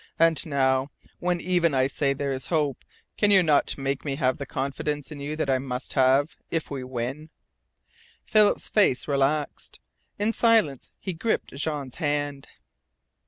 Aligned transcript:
"And 0.17 0.43
now, 0.47 0.89
when 1.19 1.39
even 1.39 1.75
I 1.75 1.85
say 1.85 2.13
there 2.13 2.31
is 2.31 2.47
hope, 2.47 2.83
can 3.19 3.29
you 3.29 3.43
not 3.43 3.77
make 3.77 4.03
me 4.03 4.15
have 4.15 4.39
the 4.39 4.47
confidence 4.47 5.11
in 5.11 5.19
you 5.19 5.35
that 5.35 5.47
I 5.47 5.59
must 5.59 5.93
have 5.93 6.35
if 6.49 6.71
we 6.71 6.83
win?" 6.83 7.29
Philip's 8.25 8.67
face 8.67 9.07
relaxed. 9.07 9.79
In 10.17 10.33
silence 10.33 10.89
he 10.99 11.13
gripped 11.13 11.53
Jean's 11.53 11.97
hand. 12.01 12.47